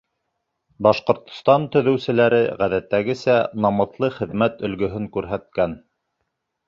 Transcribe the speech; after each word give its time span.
Башҡортостан 0.87 1.67
төҙөүселәре, 1.75 2.39
ғәҙәттәгесә, 2.61 3.37
намыҫлы 3.67 4.13
хеҙмәт 4.19 4.65
өлгөһөн 4.69 5.07
күрһәткән. 5.19 5.77